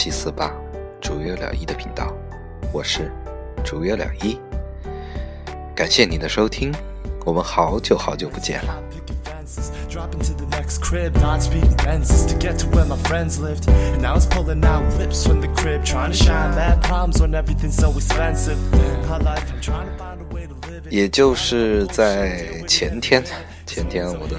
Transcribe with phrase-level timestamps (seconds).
[0.00, 0.54] 七四八，
[1.00, 2.14] 主月了一的频道，
[2.72, 3.10] 我是
[3.64, 4.38] 主月了一，
[5.74, 6.72] 感谢你的收听，
[7.24, 8.80] 我们好久好久不见了。
[20.88, 23.24] 也就是在前天，
[23.66, 24.36] 前天我的。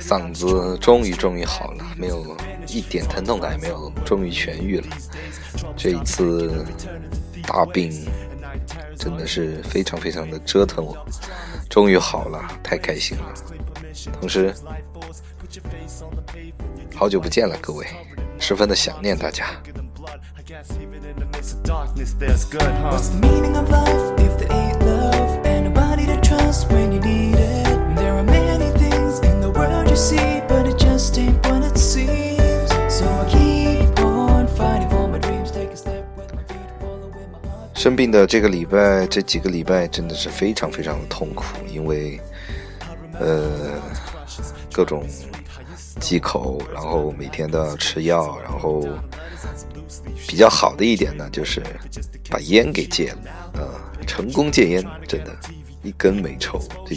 [0.00, 2.22] 嗓子终于终于好了，没有
[2.68, 4.86] 一点疼痛感也，没有，终于痊愈了。
[5.76, 6.64] 这一次
[7.42, 8.06] 大病
[8.96, 10.96] 真的是非常非常的折腾我，
[11.70, 13.34] 终于好了，太开心了。
[14.20, 14.54] 同时，
[16.94, 17.86] 好久不见了，各位，
[18.38, 19.46] 十分的想念大家。
[37.74, 42.18] 生病的这个礼拜，这几个礼拜真的是非常非常的痛苦，因为，
[43.20, 43.78] 呃，
[44.72, 45.04] 各种
[46.00, 48.82] 忌口，然后每天都要吃药，然后
[50.26, 51.62] 比较好的一点呢，就是
[52.30, 53.18] 把烟给戒了，
[53.54, 53.68] 呃，
[54.06, 55.36] 成功戒烟，真的，
[55.82, 56.96] 一根没抽，这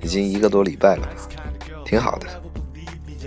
[0.00, 1.08] 已经一个多礼拜了，
[1.84, 2.43] 挺好的。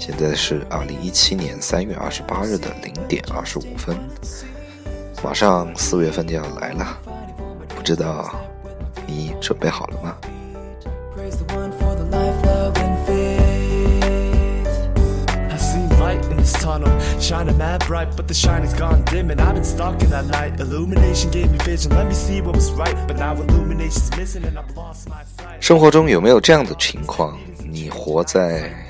[0.00, 3.94] 现在是二零一七年三月二十八日的零点二十五分，
[5.22, 6.98] 马上四月份就要来了，
[7.68, 8.34] 不知道
[9.06, 10.16] 你准备好了吗？
[25.60, 27.38] 生活中有没有这样的情况？
[27.70, 28.89] 你活在……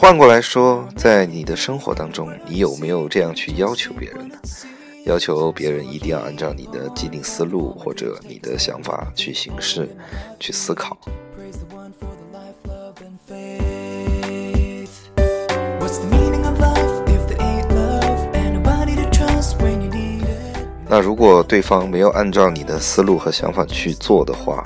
[0.00, 4.36] 换过来说，在你的生活当中，你有没有这样去要求别人呢？
[5.04, 9.88] 要求别人一定要按照你的既定思路或者你的想法去行事、
[10.38, 10.96] 去思考。
[20.88, 24.62] 那如果对方没有按照你的思路和想法去做的话，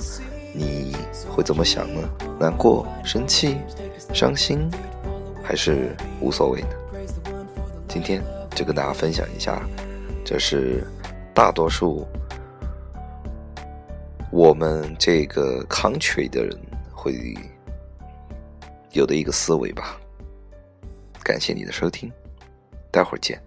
[0.52, 0.94] 你
[1.26, 2.06] 会怎么想呢？
[2.38, 3.56] 难过、生气、
[4.12, 4.70] 伤心？
[5.52, 6.68] 还是无所谓的。
[7.86, 8.24] 今天
[8.54, 9.62] 就跟大家分享一下，
[10.24, 10.82] 这是
[11.34, 12.08] 大多数
[14.30, 16.58] 我们这个 country 的人
[16.90, 17.36] 会
[18.92, 20.00] 有的一个思维吧。
[21.22, 22.10] 感谢你的收听，
[22.90, 23.38] 待会儿见。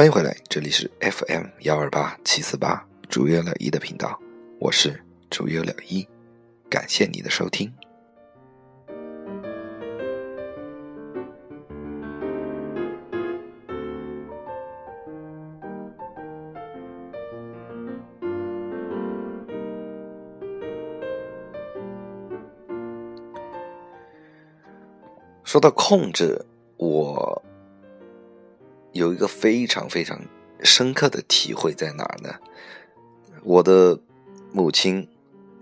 [0.00, 4.18] 欢迎回来，这里是 FM 幺二八七四八主月了一的频道，
[4.58, 4.98] 我是
[5.28, 6.08] 主月了一，
[6.70, 7.70] 感谢你的收听。
[25.44, 26.42] 说到控制，
[26.78, 27.44] 我。
[28.92, 30.20] 有一个非常非常
[30.62, 32.34] 深刻的体会在哪儿呢？
[33.42, 33.98] 我的
[34.52, 35.08] 母亲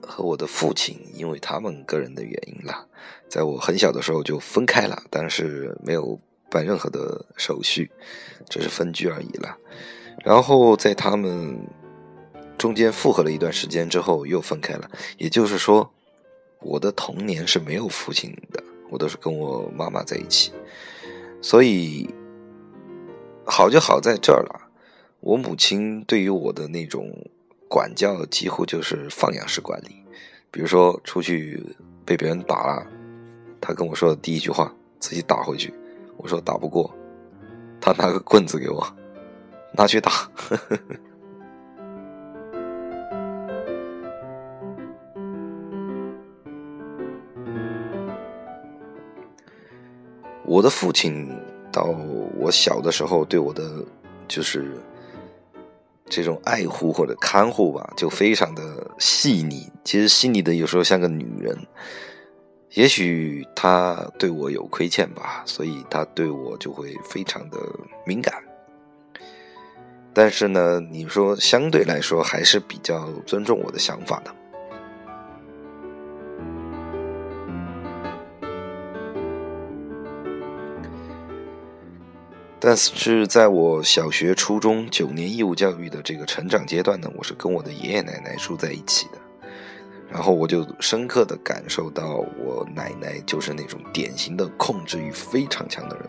[0.01, 2.87] 和我的父亲，因为他们个人的原因啦，
[3.29, 6.19] 在我很小的时候就分开了，但是没有
[6.51, 7.91] 办任何的手续，
[8.49, 9.57] 只是分居而已了。
[10.25, 11.59] 然后在他们
[12.57, 14.91] 中间复合了一段时间之后，又分开了。
[15.17, 15.89] 也就是说，
[16.61, 18.61] 我的童年是没有父亲的，
[18.91, 20.51] 我都是跟我妈妈在一起，
[21.41, 22.13] 所以
[23.51, 24.69] 好就好在这儿了。
[25.21, 27.11] 我母亲对于我的那种
[27.67, 30.05] 管教，几乎就是放养式管理。
[30.51, 31.75] 比如说出去
[32.05, 32.87] 被别人打了，
[33.61, 35.75] 她跟我说的第一句话：“自己打回去。”
[36.17, 36.95] 我说打不过，
[37.81, 38.87] 她拿个棍子给我，
[39.73, 40.13] 拿去打。
[50.45, 51.29] 我的父亲
[51.79, 51.95] 到
[52.37, 53.63] 我小的时候对我的
[54.27, 54.73] 就是
[56.07, 58.63] 这种爱护或者看护吧，就非常的
[58.99, 59.71] 细腻。
[59.85, 61.57] 其实细腻的有时候像个女人。
[62.75, 67.57] 也许他对我有亏欠吧，所以他对我就会非常的
[68.05, 68.35] 敏感。
[70.13, 74.35] 但是呢，你说相对来说还是比较尊重我的想法的。
[82.61, 89.19] 但是在我小学、初中九年义务教育的这个成长阶段呢，我是跟我的爷爷奶奶住在一起的，
[90.11, 96.07] 然后我就深刻的感受到，我奶奶就是那种典型的控制欲非常强的人。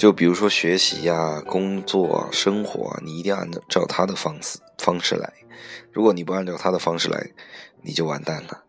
[0.00, 5.30] 就比如说学习呀、工作啊、生活啊，你一定要按照他的方式方式来。
[5.92, 7.30] 如果你不按照他的方式来，
[7.82, 8.64] 你就完蛋了。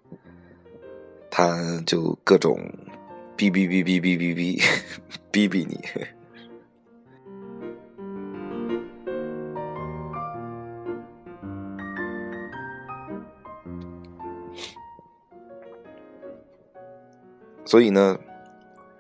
[1.30, 2.60] 他就各种
[3.38, 4.62] 哔哔哔哔哔哔哔
[5.32, 5.80] 哔哔你。
[17.64, 18.20] 所以呢？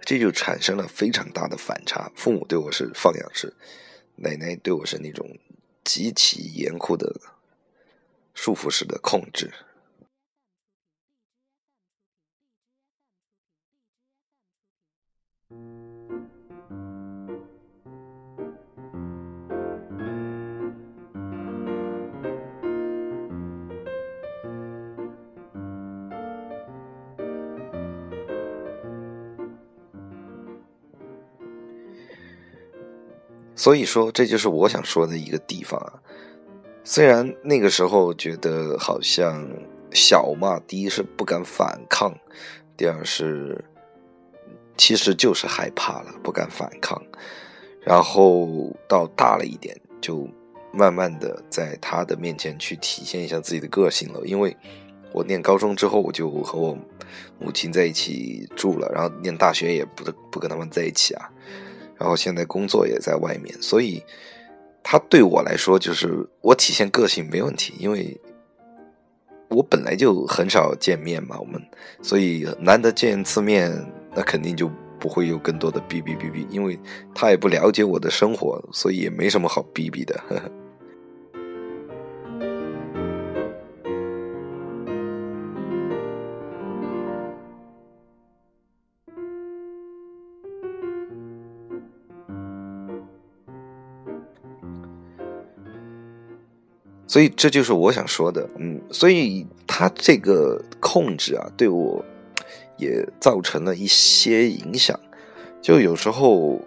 [0.03, 2.12] 这就产生了非常大的反差。
[2.15, 3.53] 父母对我是放养式，
[4.15, 5.38] 奶奶对我是那种
[5.83, 7.15] 极其严酷的
[8.33, 9.51] 束缚式的控制。
[33.62, 35.94] 所以说，这就是我想说的一个地方啊。
[36.84, 39.48] 虽然那个时候觉得好像
[39.92, 42.12] 小嘛，第一是不敢反抗，
[42.75, 43.63] 第二是
[44.75, 47.00] 其实就是害怕了，不敢反抗。
[47.81, 50.28] 然后到大了一点，就
[50.74, 54.22] 慢慢的在他的面前去体现一下自己的个性了。
[54.25, 54.58] 因为
[55.13, 56.75] 我念高中之后，我就和我
[57.38, 61.30] 母亲在一起住了，然后念大学也不不跟他们在一起啊。
[62.01, 64.03] 然后现在工作也在外面，所以
[64.81, 68.20] 他对我来说就是我体现个性没问题，因为
[69.50, 71.62] 我本来就很少见面嘛，我们
[72.01, 73.72] 所以难得见一次面，
[74.15, 74.67] 那肯定就
[75.00, 76.79] 不会有更多的哔哔哔哔，因为
[77.13, 80.20] 他也不了解我的生活，所以也没什么好哔哔的。
[80.27, 80.51] 呵呵
[97.12, 102.01] 所以这就是我想说的，嗯，所以他这个控制啊，对我
[102.77, 104.98] 也造成了一些影响。
[105.62, 106.58] 就有时候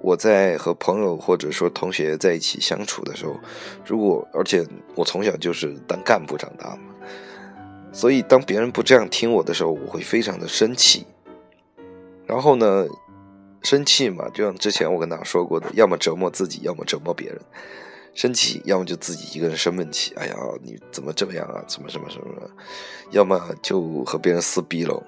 [0.00, 3.38] 我在和朋友或者说同学在一起相处的时候，
[3.84, 6.94] 如果而且我从小就是当干部长大嘛，
[7.92, 11.04] 所以当别人不这样听我的时候，我会非常的生气。
[12.26, 12.86] 然后呢，
[13.62, 17.38] 生气嘛，就像之前我跟大家说过的，要么折磨自己，要么折磨别人。
[18.12, 20.14] 生气，要么就自己一个人生闷气。
[20.16, 21.64] 哎呀，你怎么这样啊？
[21.68, 22.50] 什么什么什么？
[23.10, 25.02] 要么就和别人撕逼喽。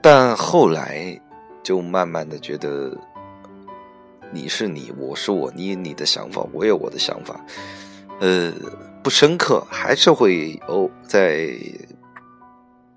[0.00, 1.20] 但后来，
[1.62, 2.96] 就慢慢的觉得。
[4.32, 7.44] 你是你，我是我，你有你的想法，我有我的想法，
[8.20, 8.52] 呃，
[9.02, 11.50] 不深刻，还是会哦，在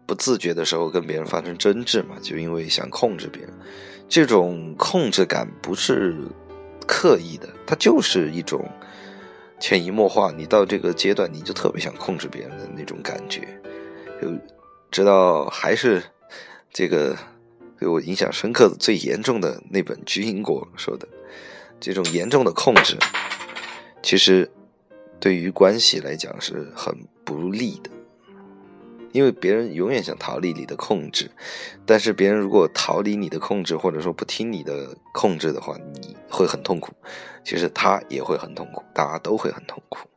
[0.06, 3.54] 不自觉的时候跟别人发生争执嘛，就因为想控制别人，
[4.10, 6.16] 这种控制感不是
[6.86, 8.70] 刻意的，它就是一种
[9.60, 13.48] 潜移默化，你到这个阶段，你就特别想控制别人的那种感觉，
[14.22, 14.28] 就
[14.90, 16.04] 直到还是
[16.74, 17.16] 这个
[17.80, 21.08] 对我影响深刻的、最严重的那本居英国说的，
[21.82, 22.96] 这种严重的控制，
[24.02, 24.50] 其实
[25.20, 26.96] 对于关系来讲是很
[27.26, 27.90] 不利的。
[29.12, 31.30] 因为别人永远想逃离你的控制，
[31.86, 36.94] 但是别人如果逃离你的控制，或者说不听你的控制的话，你会很痛苦。
[37.44, 40.08] 其实他也会很痛苦，大家都会很痛苦。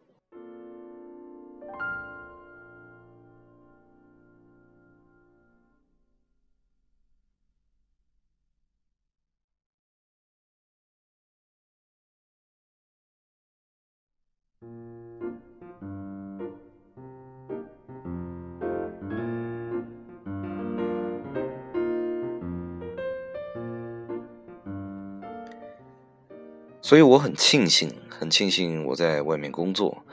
[26.80, 30.04] 所以我很庆幸，很庆幸我在外面工作，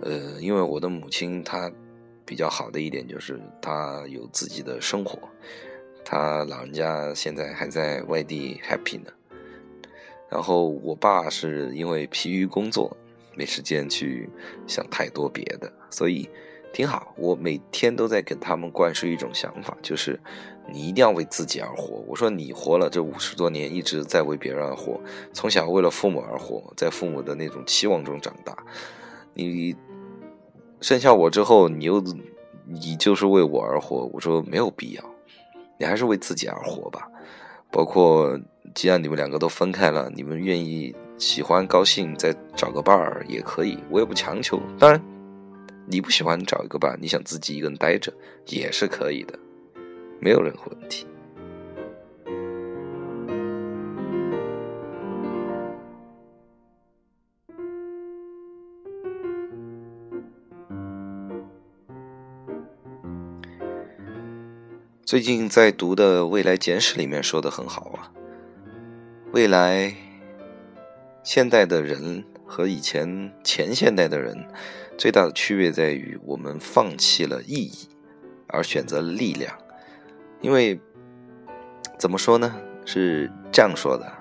[0.00, 1.70] 呃，因为我的母亲她
[2.24, 5.18] 比较好的一点就是她有自己的生活，
[6.04, 9.10] 她老人家现在还在外地 happy 呢。
[10.30, 12.96] 然后我爸是因为疲于工作，
[13.36, 14.28] 没时间去
[14.66, 16.28] 想太多别的，所以
[16.72, 17.14] 挺好。
[17.16, 20.20] 我每天都在给他们灌输一种想法，就是。
[20.66, 22.02] 你一定要为自己而活。
[22.06, 24.98] 我说你活了这五十多年，一直在为别人而活，
[25.30, 28.56] 从小为了父母而活，在父母的那种期望中长大。
[29.34, 29.76] 你
[30.80, 32.02] 生下我之后，你又
[32.66, 34.08] 你就是为我而活。
[34.10, 35.04] 我说没有必要，
[35.78, 37.10] 你还是为自己而活吧。
[37.70, 38.40] 包括
[38.74, 44.60] 既然你们两个都分开了，你们愿意喜欢高兴再找个伴儿也可以，我也不强求。
[44.78, 45.00] 当然，
[45.86, 48.12] 你不喜欢找一个伴，你想自己一个人待着
[48.46, 49.38] 也是可以的。
[50.20, 51.06] 没有任何问题。
[65.04, 68.10] 最近在读的《未来简史》里面说的很好啊，
[69.32, 69.94] 未来
[71.24, 74.46] 现代的人和以前前现代的人
[74.98, 77.88] 最大的区别在于，我们放弃了意义，
[78.46, 79.56] 而选择了力量。
[80.42, 80.78] 因为
[81.98, 82.54] 怎么说呢？
[82.84, 84.12] 是这样说的：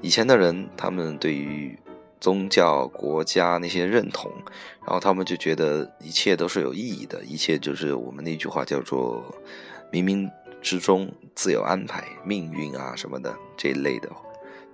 [0.00, 1.78] 以前的人，他们对于
[2.18, 4.32] 宗教、国家那些认同，
[4.80, 9.22] 然后他们就觉得一切都是有意义的，一切就是我们那句话叫做
[9.92, 10.26] “冥冥
[10.62, 14.10] 之中自有安排”、“命运啊”什么的这一类的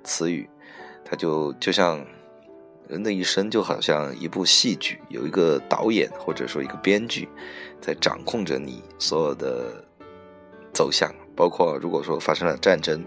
[0.04, 0.48] 词语。
[1.08, 2.04] 他就就像
[2.88, 7.28] 人的一生，就好像一部戏剧，有一个导演或者说一个编剧
[7.80, 9.84] 在掌控着你所有的。
[10.70, 13.04] 走向，包括如果说发生了战争，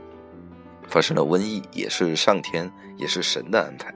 [0.89, 3.93] 发生了瘟疫，也是上天，也是神的安排。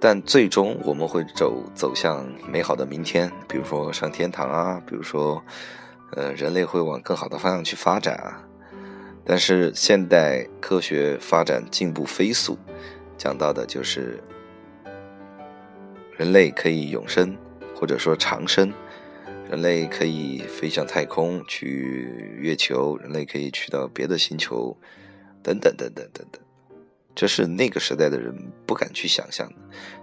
[0.00, 5.40] 但最终我们会走走向美好的明天，比如说上天堂啊，比如说，
[6.12, 8.44] 呃，人类会往更好的方向去发展啊。
[9.24, 12.58] 但是现代科学发展进步飞速，
[13.16, 14.22] 讲到的就是
[16.16, 17.36] 人类可以永生。
[17.80, 18.74] 或者说长生，
[19.48, 24.76] 人类可以飞向太空去月球，人类可以去到别的星球，
[25.44, 26.42] 等等等等等等，
[27.14, 28.34] 这是那个时代的人
[28.66, 29.54] 不敢去想象的。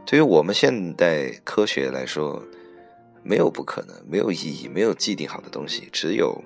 [0.05, 2.41] 对于我们现代科学来说，
[3.27, 6.39] 没有不可能，没有意义，没有既定好的东西，只有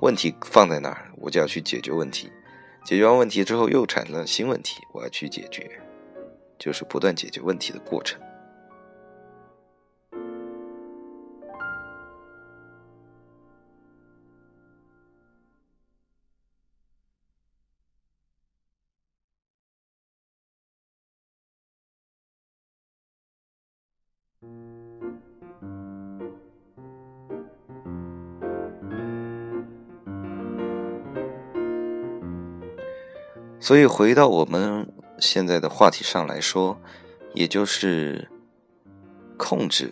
[0.00, 2.32] 问题放在那儿，我就要去解决问题。
[2.86, 5.70] 解决完问题之后，又产生了新问题，我要去解决，
[6.58, 8.18] 就是不断解决问题的过程。
[33.66, 36.80] 所以回到我们现在的话题上来说，
[37.34, 38.30] 也就是
[39.36, 39.90] 控制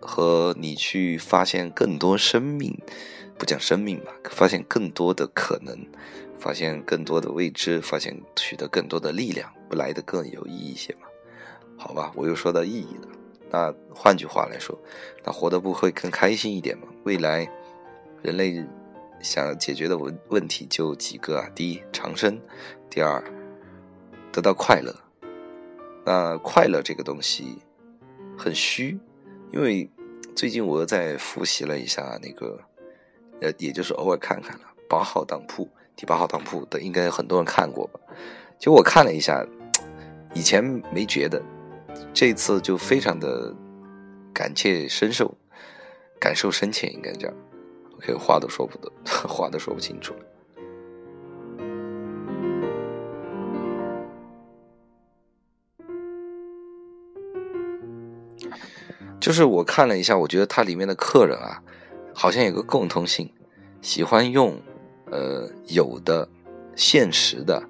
[0.00, 2.76] 和你去发现更多生命，
[3.38, 5.86] 不讲生命吧，发现更多的可能，
[6.36, 11.02] 发现更多的未知，发现取得更多的力量，不来的更有意义一些吗？
[11.78, 13.08] 好吧，我又说到意义了。
[13.52, 14.76] 那换句话来说，
[15.24, 16.88] 那活得不会更开心一点吗？
[17.04, 17.48] 未来
[18.20, 18.66] 人类。
[19.20, 22.40] 想解决的问问题就几个啊，第一长生，
[22.88, 23.22] 第二
[24.32, 24.94] 得到快乐。
[26.04, 27.58] 那快乐这个东西
[28.38, 28.98] 很虚，
[29.52, 29.90] 因为
[30.36, 32.60] 最近我又在复习了一下那个，
[33.40, 37.98] 呃，也就是偶尔看看了八号当铺，第八号当铺的应该很多人看过吧？
[38.58, 39.44] 就我看了一下，
[40.32, 41.42] 以前没觉得，
[42.14, 43.52] 这次就非常的
[44.32, 45.36] 感切深受，
[46.20, 47.36] 感受深切，应该这样。
[47.96, 48.90] OK，话都说不得，
[49.28, 50.14] 话都说不清楚。
[59.18, 61.60] 就是我看了一下，我觉得它里面的客人啊，
[62.14, 63.28] 好像有个共通性，
[63.80, 64.56] 喜欢用
[65.10, 66.28] 呃有的
[66.76, 67.60] 现实的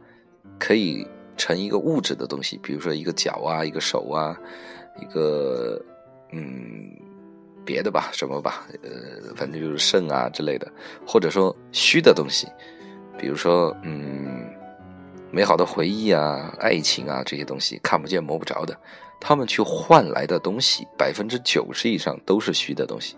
[0.58, 1.06] 可以
[1.36, 4.38] 成一个物质的东西，比如说一个脚啊，一个手啊，
[5.00, 5.82] 一个
[6.32, 6.90] 嗯
[7.66, 10.70] 别的吧，什么吧，呃，反正就是肾啊之类的，
[11.04, 12.46] 或者说虚的东西，
[13.18, 14.48] 比如说嗯
[15.32, 18.74] 美好的回忆啊、爱情啊这些东西，看不见摸不着的。
[19.18, 23.16] 他们去换来的东西，百分之九十以上都是虚的东西。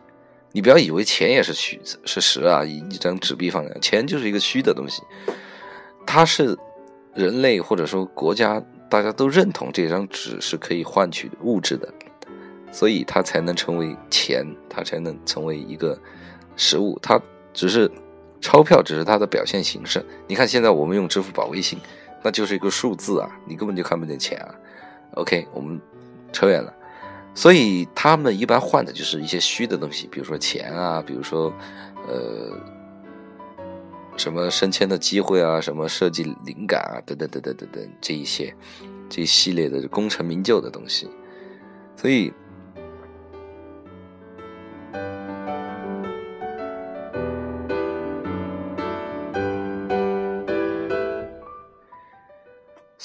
[0.53, 5.03] 你不要以为钱也是虚是实啊，一一张纸币放在钱就是一个虚的东西。
[6.07, 6.57] 它是
[7.15, 11.93] 人类或者说国家大家都认同这张纸是可以换取物质的，
[12.71, 15.99] 所以它才能成为钱，它才能成为一个
[16.57, 16.99] 实物。
[17.03, 17.21] 它
[17.53, 17.91] 只是
[18.41, 20.05] 钞票，只是它的表现形式。
[20.27, 21.79] 你看现在我们用支付宝、微信，
[22.23, 24.55] 那就是一个数字啊，你根本就看不见钱啊。
[25.15, 25.81] OK，我们
[26.33, 26.73] 扯远了，
[27.35, 31.53] 所以他们一般换的就是一些虚的东西，比如说钱啊，比如说
[32.07, 32.53] 呃
[34.17, 38.55] 什么升迁的机会啊，什么设计灵感啊，等等等等等等这一些
[39.09, 41.09] 这一系列的功成名就的东西，
[41.97, 42.33] 所以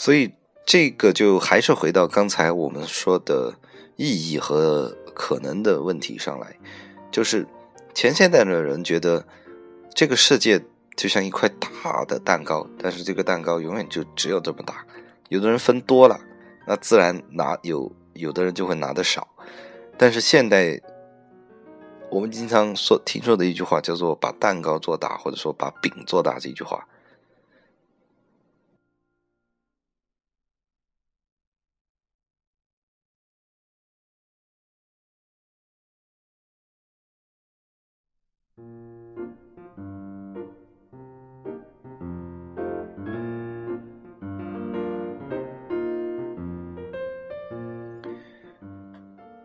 [0.04, 0.34] 所以。
[0.66, 3.54] 这个就还是回到刚才我们说的
[3.98, 6.58] 意义和可能的问题上来，
[7.12, 7.46] 就是
[7.94, 9.26] 前现代的人觉得
[9.94, 10.64] 这个世界
[10.96, 14.86] 就像一块大的蛋糕，但是这个蛋糕永远就只有这么大。
[15.28, 16.18] 有的人分多了，
[16.66, 19.28] 那自然拿有；有的人就会拿的少。
[19.98, 20.80] 但是现代
[22.10, 26.88] 我们经常说听说的一句话叫做“把蛋糕做大”，或者说“把饼做大”这句话。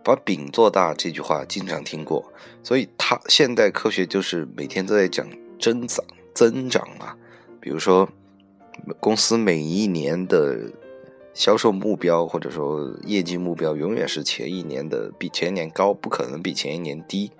[0.08, 5.28] 把饼做大这句话经常听过，所以它现代科学就是每天都在讲
[5.60, 6.02] 增长
[6.34, 7.14] 增长嘛。
[7.60, 8.08] 比如说，
[9.00, 10.72] 公司每一年的
[11.34, 17.30] 销售目标或者说业绩目标永远是前一年的比前年高，不可能比前一年低。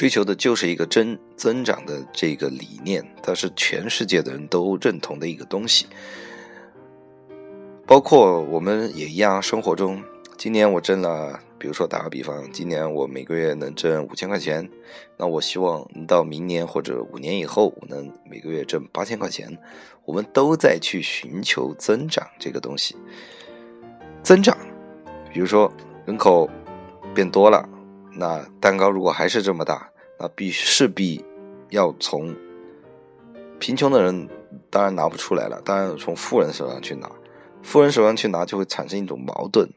[0.00, 5.86] 追求的就是一个增增长的这个理念，它是全世界的人都认同的一个东西。
[7.86, 10.02] 包括我们也一样，生活中，
[10.38, 14.66] 今年我挣了，比如说打个比方，今年我每个月能挣五千块钱，
[15.18, 19.54] 那我希望到明年或者五年以后，我能每个月挣八千块钱。
[20.06, 22.96] 我们都在去寻求增长这个东西，
[24.22, 24.56] 增长，
[25.30, 25.70] 比如说
[26.06, 26.48] 人口
[27.14, 27.68] 变多了，
[28.14, 29.89] 那蛋糕如果还是这么大，
[30.20, 31.24] 那必势必
[31.70, 32.36] 要从
[33.58, 34.28] 贫穷的人
[34.68, 37.10] 当然拿不出来了，当然从富人手上去拿。
[37.62, 39.68] 富人手上去拿，就会产生一种矛盾，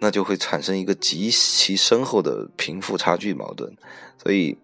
[0.00, 3.72] 那就会产生一个极其深厚的贫富差距矛盾。
[4.22, 4.58] 所以，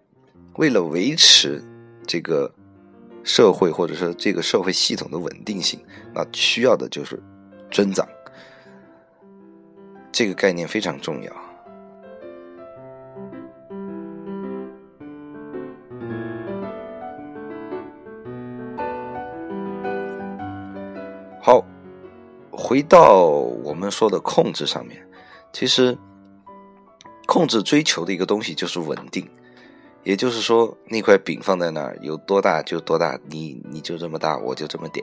[0.55, 1.65] 为了维持
[2.07, 2.53] 这个
[3.25, 5.81] 社会或者说这个社会系统的稳定性，
[6.15, 7.21] 那需要的就是
[7.71, 8.07] 增长。
[10.11, 11.48] 这个概念非常重要。
[21.49, 21.65] 好。
[22.51, 23.23] 回到
[23.65, 25.01] 我们说的控制上面，
[25.51, 25.97] 其实
[27.27, 29.27] 控制追求的一个东西就是稳定，
[30.03, 35.03] 也就是说那块饼放在那儿有多大就多大，你你就这么大，我就这么点。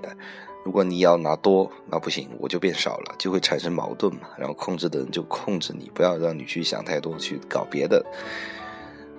[0.64, 4.28] 如果你要拿多，那不行，我就变少了，就会产生矛盾嘛。
[4.38, 8.06] 然后控制的人就控制你，不要让你去想太多，去搞别的，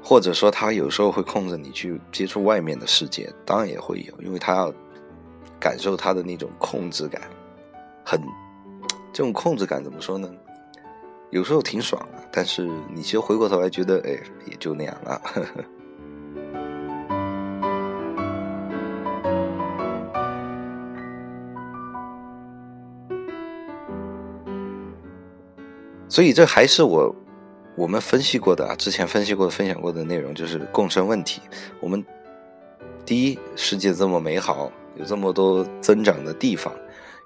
[0.01, 4.73] 或者说他有时候会控制你去接触外面的世界，当然也会有，因为他要
[5.61, 7.23] 感受他的那种控制感。
[8.05, 8.21] 很，
[9.13, 10.31] 这种控制感怎么说呢？
[11.31, 14.17] 有时候挺爽的，但是你其实回过头来觉得，哎，
[14.47, 15.21] 也就那样了。
[26.09, 27.15] 所以这还是我
[27.75, 31.43] 我们分析过的啊，之前分析过、分享过的内容，就是共生问题。
[31.81, 32.03] 我们
[33.05, 36.73] 第一，世界这么美好，有这么多增长的地方。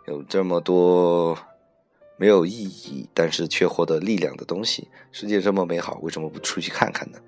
[0.06, 1.38] 有这么多
[2.16, 4.88] 没有意义，但是却获得力量的东西。
[5.12, 7.18] 世界这么美好，为什么不出去看看呢？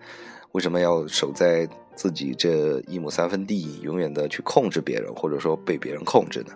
[0.52, 6.52] 为什么要守在自己这一亩三分地，永远的去控制别人，或者说被别人控制呢？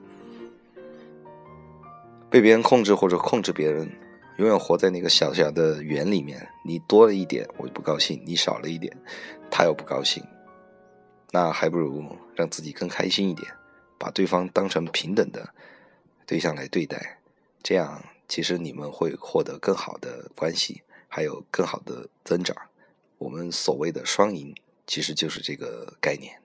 [2.29, 3.89] 被别人控制或者控制别人，
[4.39, 6.47] 永远活在那个小小的圆里面。
[6.65, 8.95] 你多了一点，我就不高兴；你少了一点，
[9.51, 10.23] 他又不高兴。
[11.31, 13.49] 那还不如让自己更开心一点，
[13.99, 15.49] 把对方当成平等的
[16.27, 17.19] 对象来对待，
[17.63, 18.05] 这样。
[18.29, 22.57] 其实你们会获得更好的关系，还有更好的增长。
[23.19, 24.53] 我们所谓的双赢，
[24.85, 26.41] 其实就是这个概念。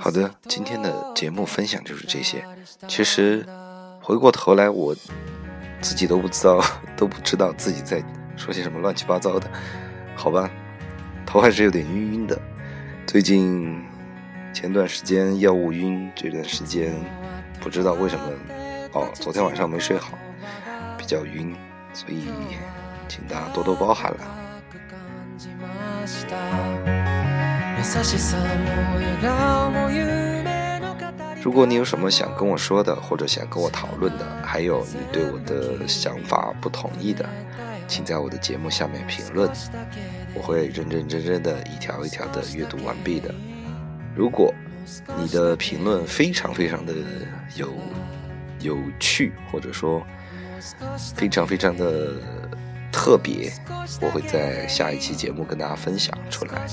[0.00, 2.44] 好的，今天的节目分享就是这些。
[2.86, 3.44] 其实
[4.00, 4.94] 回过头来，我
[5.80, 6.62] 自己都不知道，
[6.96, 8.00] 都不知道自己在
[8.36, 9.50] 说些什么乱七八糟的。
[10.14, 10.48] 好吧，
[11.26, 12.40] 头还是有点晕晕的。
[13.08, 13.84] 最近
[14.54, 16.94] 前段时间药物晕，这段时间
[17.60, 18.24] 不知道为什么
[18.92, 20.16] 哦，昨天晚上没睡好，
[20.96, 21.56] 比较晕，
[21.92, 22.28] 所以
[23.08, 24.18] 请大家多多包涵了。
[31.40, 37.28] 如果你有什么想跟我说的，或者想跟我讨论的，还有你对我的想法不同意的，
[37.86, 39.50] 请在我的节目下面评论，
[40.34, 43.32] 我会认认真真的一条一条的阅读完毕的。
[44.14, 44.52] 如果
[45.16, 46.92] 你的评论非常非常的
[47.54, 47.72] 有
[48.60, 50.02] 有趣，或者说
[51.14, 52.14] 非常非常的
[52.98, 53.52] 特别，
[54.00, 56.66] 我会在下一期节目跟大家分享出来。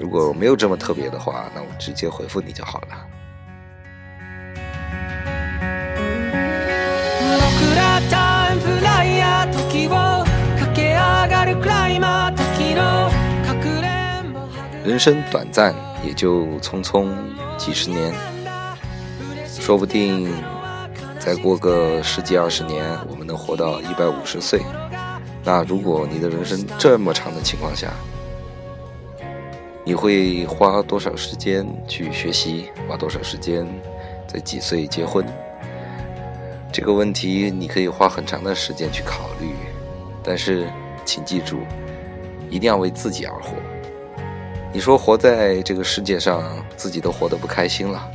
[0.00, 3.06] 如果没有这么特别的话，那我直接回复你就好了。
[14.84, 15.72] 人生短暂，
[16.04, 17.08] 也就匆匆
[17.56, 18.12] 几十年，
[19.46, 20.28] 说不定
[21.20, 24.60] 再过个十几二十年，我们能活到一百五十岁。
[25.42, 27.92] 那如果你的人生这么长的情况下，
[29.84, 32.70] 你会花多少时间去学习？
[32.86, 33.66] 花多少时间
[34.28, 35.24] 在几岁结婚？
[36.72, 39.54] 这个问题你可以花很长的时间去考虑，
[40.22, 40.70] 但是
[41.04, 41.60] 请记住，
[42.48, 43.54] 一定要为自己而活。
[44.72, 46.42] 你说活在这个世界上，
[46.76, 48.08] 自己都活得不开心了，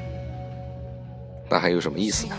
[1.50, 2.36] 那还有什么意思呢？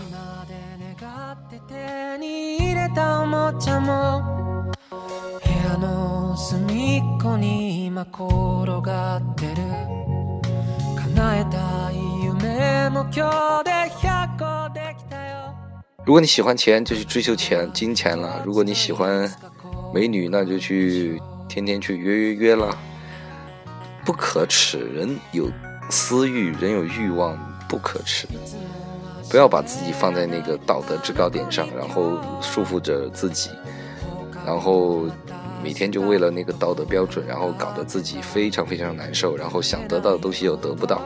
[16.05, 19.29] 如果你喜欢钱，就去追求钱、金钱了；如果你喜欢
[19.93, 22.75] 美女，那就去天天去约约约了。
[24.05, 25.49] 不可耻，人有
[25.89, 27.37] 私欲，人有欲望，
[27.67, 28.27] 不可耻。
[29.29, 33.49] 不要把自己放在那个道德制高点上，然后束缚着自己，
[34.45, 35.07] 然后。
[35.67, 41.01] 每天就为了那个道德标准，然后搞得自己非常非常难受，然后想得到的东西又得不到。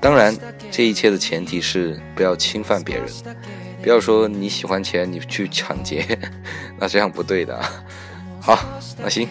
[0.00, 0.36] 当然，
[0.72, 3.06] 这一切的前提是不要侵犯别人，
[3.80, 6.18] 不要说你喜欢钱，你去抢劫，
[6.80, 7.56] 那这样不对的。
[8.40, 8.58] 好，
[8.98, 9.28] 那行，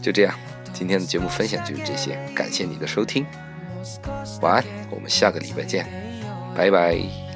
[0.00, 0.32] 就这样。
[0.72, 3.26] 今天的节目分享就是这些，感谢你的收听，
[4.40, 5.86] 晚安，我们下个礼拜见，
[6.56, 7.31] 拜拜。